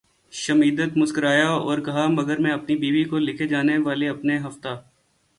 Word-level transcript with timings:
Schmidt 0.33 0.97
مسکرایا 0.97 1.49
اور 1.49 1.77
کہا 1.77 2.05
مگر 2.07 2.37
میں 2.37 2.51
اپنی 2.51 2.75
بیوی 2.75 3.03
کو 3.03 3.17
لکھے 3.17 3.47
جانے 3.47 3.77
والے 3.77 4.07
اپنے 4.09 4.37
ہفتہ 4.37 4.73